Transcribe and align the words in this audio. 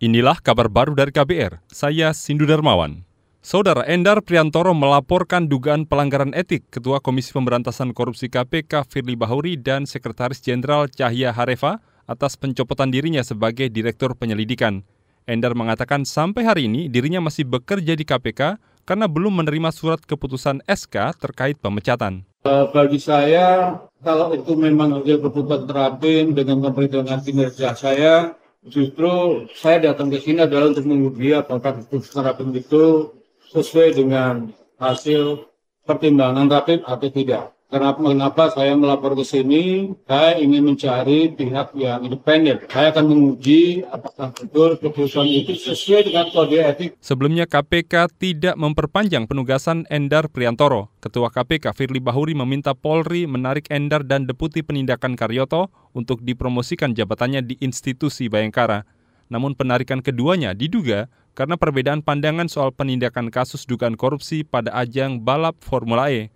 Inilah 0.00 0.40
kabar 0.40 0.72
baru 0.72 0.96
dari 0.96 1.12
KBR, 1.12 1.60
saya 1.68 2.16
Sindu 2.16 2.48
Darmawan. 2.48 3.04
Saudara 3.44 3.84
Endar 3.84 4.24
Priantoro 4.24 4.72
melaporkan 4.72 5.44
dugaan 5.44 5.84
pelanggaran 5.84 6.32
etik 6.32 6.72
Ketua 6.72 7.04
Komisi 7.04 7.36
Pemberantasan 7.36 7.92
Korupsi 7.92 8.32
KPK 8.32 8.88
Firly 8.88 9.12
Bahuri 9.12 9.60
dan 9.60 9.84
Sekretaris 9.84 10.40
Jenderal 10.40 10.88
Cahya 10.88 11.36
Harefa 11.36 11.84
atas 12.08 12.40
pencopotan 12.40 12.88
dirinya 12.88 13.20
sebagai 13.20 13.68
Direktur 13.68 14.16
Penyelidikan. 14.16 14.88
Endar 15.28 15.52
mengatakan 15.52 16.08
sampai 16.08 16.48
hari 16.48 16.64
ini 16.64 16.88
dirinya 16.88 17.20
masih 17.20 17.44
bekerja 17.44 17.92
di 17.92 18.08
KPK 18.08 18.56
karena 18.88 19.04
belum 19.04 19.44
menerima 19.44 19.68
surat 19.68 20.00
keputusan 20.00 20.64
SK 20.64 21.20
terkait 21.20 21.60
pemecatan. 21.60 22.24
Uh, 22.48 22.72
bagi 22.72 22.96
saya, 22.96 23.76
kalau 24.00 24.32
itu 24.32 24.56
memang 24.56 24.96
hasil 24.96 25.20
keputusan 25.20 25.68
terapin 25.68 26.32
dengan 26.32 26.72
memperhitungkan 26.72 27.20
kinerja 27.20 27.76
saya, 27.76 28.39
justru 28.66 29.46
saya 29.56 29.92
datang 29.92 30.12
ke 30.12 30.20
sini 30.20 30.44
adalah 30.44 30.72
untuk 30.72 30.84
menguji 30.84 31.32
apakah 31.32 31.80
keputusan 31.80 32.20
rapim 32.20 32.52
itu 32.52 33.14
sesuai 33.48 33.96
dengan 33.96 34.52
hasil 34.76 35.48
pertimbangan 35.88 36.46
rapim 36.48 36.80
atau 36.84 37.08
tidak. 37.08 37.56
Kenapa, 37.70 38.02
kenapa 38.02 38.50
saya 38.50 38.74
melapor 38.74 39.14
ke 39.14 39.22
sini? 39.22 39.94
Saya 40.02 40.42
ingin 40.42 40.66
mencari 40.66 41.30
pihak 41.30 41.70
yang 41.78 42.02
independen. 42.02 42.58
Saya 42.66 42.90
akan 42.90 43.06
menguji 43.06 43.86
apakah 43.86 44.34
betul 44.34 44.74
keputusan 44.82 45.22
itu 45.30 45.54
sesuai 45.54 46.10
dengan 46.10 46.26
kode 46.34 46.58
etik. 46.58 46.98
Sebelumnya 46.98 47.46
KPK 47.46 48.10
tidak 48.18 48.58
memperpanjang 48.58 49.30
penugasan 49.30 49.86
Endar 49.86 50.26
Priantoro. 50.34 50.90
Ketua 50.98 51.30
KPK 51.30 51.70
Firly 51.70 52.02
Bahuri 52.02 52.34
meminta 52.34 52.74
Polri 52.74 53.30
menarik 53.30 53.70
Endar 53.70 54.02
dan 54.02 54.26
Deputi 54.26 54.66
Penindakan 54.66 55.14
Karyoto 55.14 55.70
untuk 55.94 56.26
dipromosikan 56.26 56.90
jabatannya 56.90 57.46
di 57.46 57.54
institusi 57.62 58.26
Bayangkara. 58.26 58.82
Namun 59.30 59.54
penarikan 59.54 60.02
keduanya 60.02 60.58
diduga 60.58 61.06
karena 61.38 61.54
perbedaan 61.54 62.02
pandangan 62.02 62.50
soal 62.50 62.74
penindakan 62.74 63.30
kasus 63.30 63.62
dugaan 63.62 63.94
korupsi 63.94 64.42
pada 64.42 64.74
ajang 64.74 65.22
balap 65.22 65.54
Formula 65.62 66.10
E. 66.10 66.34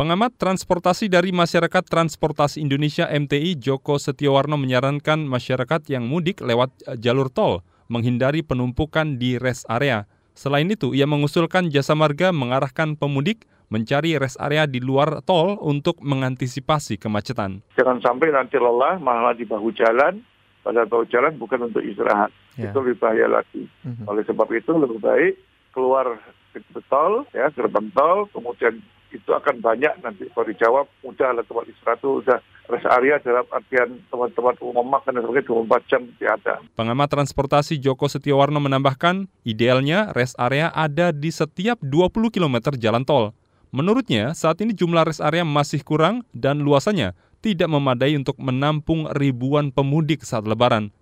Pengamat 0.00 0.32
transportasi 0.40 1.12
dari 1.12 1.28
Masyarakat 1.28 1.84
Transportasi 1.84 2.64
Indonesia 2.64 3.04
MTI 3.04 3.60
Joko 3.60 4.00
Setiowarno 4.00 4.56
menyarankan 4.56 5.28
masyarakat 5.28 5.92
yang 5.92 6.08
mudik 6.08 6.40
lewat 6.40 6.72
eh, 6.88 6.96
jalur 6.96 7.28
tol 7.28 7.60
menghindari 7.92 8.40
penumpukan 8.40 9.20
di 9.20 9.36
rest 9.36 9.68
area. 9.68 10.08
Selain 10.32 10.64
itu, 10.72 10.96
ia 10.96 11.04
mengusulkan 11.04 11.68
jasa 11.68 11.92
marga 11.92 12.32
mengarahkan 12.32 12.96
pemudik 12.96 13.44
mencari 13.68 14.16
rest 14.16 14.40
area 14.40 14.64
di 14.64 14.80
luar 14.80 15.20
tol 15.20 15.60
untuk 15.60 16.00
mengantisipasi 16.00 16.96
kemacetan. 16.96 17.60
Jangan 17.76 18.00
sampai 18.00 18.32
nanti 18.32 18.56
lelah 18.56 18.96
malah 18.96 19.36
di 19.36 19.44
bahu 19.44 19.68
jalan, 19.76 20.24
pada 20.64 20.88
bahu 20.88 21.12
jalan 21.12 21.36
bukan 21.36 21.68
untuk 21.68 21.84
istirahat. 21.84 22.32
Ya. 22.56 22.72
Itu 22.72 22.80
lebih 22.80 23.04
bahaya 23.04 23.28
lagi. 23.28 23.68
Mhm. 23.84 24.08
-huh. 24.08 24.16
Oleh 24.16 24.24
sebab 24.24 24.48
itu 24.48 24.72
lebih 24.80 24.96
baik 24.96 25.36
keluar 25.76 26.16
ke 26.52 26.80
tol, 26.90 27.26
ya 27.30 27.50
gerbang 27.54 27.88
tol, 27.94 28.26
kemudian 28.34 28.82
itu 29.10 29.30
akan 29.34 29.58
banyak 29.58 29.90
nanti 30.06 30.30
kalau 30.30 30.46
dijawab 30.46 30.86
mudah 31.02 31.34
lah 31.34 31.42
tempat 31.42 31.66
istirahat 31.66 31.98
itu 31.98 32.22
rest 32.70 32.86
area 32.86 33.18
dalam 33.18 33.42
artian 33.50 33.98
teman-teman 34.06 34.54
umum 34.62 34.86
makan 34.86 35.18
dan 35.18 35.22
sebagainya 35.26 35.50
24 35.50 35.90
jam 35.90 36.02
ada. 36.30 36.54
Pengamat 36.78 37.08
transportasi 37.10 37.82
Joko 37.82 38.06
Setiowarno 38.06 38.62
menambahkan, 38.62 39.26
idealnya 39.42 40.14
rest 40.14 40.38
area 40.38 40.70
ada 40.70 41.10
di 41.10 41.34
setiap 41.34 41.82
20 41.82 42.30
km 42.30 42.70
jalan 42.78 43.02
tol. 43.02 43.34
Menurutnya, 43.74 44.34
saat 44.34 44.58
ini 44.62 44.74
jumlah 44.74 45.06
rest 45.06 45.22
area 45.22 45.46
masih 45.46 45.82
kurang 45.82 46.26
dan 46.34 46.62
luasannya 46.62 47.14
tidak 47.40 47.72
memadai 47.72 48.14
untuk 48.14 48.36
menampung 48.38 49.08
ribuan 49.16 49.72
pemudik 49.72 50.22
saat 50.22 50.44
lebaran. 50.44 50.92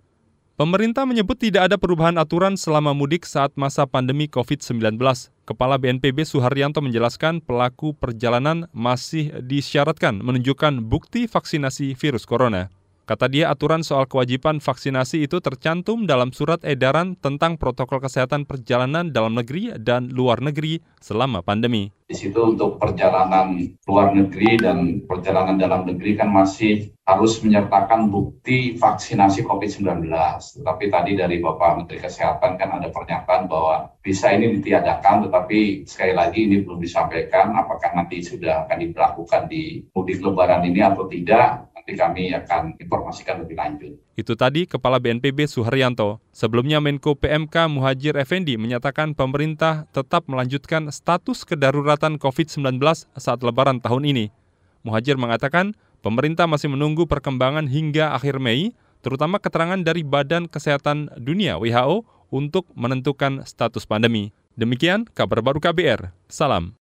Pemerintah 0.59 1.07
menyebut 1.07 1.39
tidak 1.39 1.71
ada 1.71 1.79
perubahan 1.79 2.19
aturan 2.19 2.59
selama 2.59 2.91
mudik 2.91 3.23
saat 3.23 3.55
masa 3.55 3.87
pandemi 3.87 4.27
COVID-19. 4.27 4.99
Kepala 5.47 5.79
BNPB 5.79 6.27
Suharyanto 6.27 6.83
menjelaskan 6.83 7.39
pelaku 7.39 7.95
perjalanan 7.95 8.67
masih 8.75 9.31
disyaratkan 9.39 10.19
menunjukkan 10.19 10.83
bukti 10.83 11.31
vaksinasi 11.31 11.95
virus 11.95 12.27
corona. 12.27 12.67
Kata 13.07 13.31
dia, 13.31 13.47
aturan 13.47 13.87
soal 13.87 14.03
kewajiban 14.03 14.59
vaksinasi 14.59 15.23
itu 15.23 15.39
tercantum 15.39 16.03
dalam 16.03 16.35
surat 16.35 16.59
edaran 16.67 17.15
tentang 17.15 17.55
protokol 17.55 18.03
kesehatan 18.03 18.43
perjalanan 18.43 19.15
dalam 19.15 19.39
negeri 19.39 19.71
dan 19.79 20.11
luar 20.11 20.43
negeri 20.43 20.83
selama 20.99 21.39
pandemi. 21.39 21.95
Di 22.09 22.17
situ 22.17 22.41
untuk 22.41 22.81
perjalanan 22.81 23.53
luar 23.85 24.17
negeri 24.17 24.57
dan 24.57 25.05
perjalanan 25.05 25.61
dalam 25.61 25.85
negeri 25.85 26.17
kan 26.17 26.33
masih 26.33 26.89
harus 27.05 27.37
menyertakan 27.45 28.09
bukti 28.09 28.73
vaksinasi 28.81 29.45
COVID-19. 29.45 30.09
Tetapi 30.57 30.85
tadi 30.89 31.13
dari 31.13 31.37
Bapak 31.37 31.77
Menteri 31.85 32.01
Kesehatan 32.01 32.57
kan 32.57 32.81
ada 32.81 32.89
pernyataan 32.89 33.45
bahwa 33.45 33.93
bisa 34.01 34.33
ini 34.33 34.57
ditiadakan, 34.57 35.29
tetapi 35.29 35.85
sekali 35.85 36.17
lagi 36.17 36.49
ini 36.49 36.65
belum 36.65 36.81
disampaikan 36.81 37.53
apakah 37.53 37.93
nanti 37.93 38.25
sudah 38.25 38.65
akan 38.65 38.89
diberlakukan 38.89 39.45
di 39.45 39.85
mudik 39.93 40.25
lebaran 40.25 40.65
ini 40.65 40.81
atau 40.81 41.05
tidak 41.05 41.68
nanti 41.89 41.97
kami 41.97 42.23
akan 42.37 42.77
informasikan 42.77 43.41
lebih 43.41 43.57
lanjut. 43.57 43.97
Itu 44.13 44.37
tadi 44.37 44.69
Kepala 44.69 45.01
BNPB 45.01 45.49
Suharyanto. 45.49 46.21
Sebelumnya 46.29 46.77
Menko 46.77 47.17
PMK 47.17 47.65
Muhajir 47.65 48.13
Effendi 48.13 48.61
menyatakan 48.61 49.17
pemerintah 49.17 49.89
tetap 49.89 50.29
melanjutkan 50.29 50.93
status 50.93 51.41
kedaruratan 51.49 52.21
COVID-19 52.21 52.77
saat 53.17 53.39
lebaran 53.41 53.81
tahun 53.81 54.05
ini. 54.05 54.25
Muhajir 54.85 55.17
mengatakan 55.17 55.73
pemerintah 56.05 56.45
masih 56.45 56.69
menunggu 56.69 57.09
perkembangan 57.09 57.65
hingga 57.65 58.13
akhir 58.13 58.37
Mei, 58.37 58.77
terutama 59.01 59.41
keterangan 59.41 59.81
dari 59.81 60.05
Badan 60.05 60.45
Kesehatan 60.45 61.09
Dunia 61.17 61.57
WHO 61.57 62.05
untuk 62.29 62.69
menentukan 62.77 63.41
status 63.49 63.89
pandemi. 63.89 64.29
Demikian 64.53 65.09
kabar 65.09 65.41
baru 65.41 65.57
KBR. 65.57 66.13
Salam. 66.29 66.77